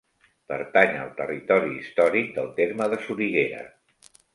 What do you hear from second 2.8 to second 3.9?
de Soriguera.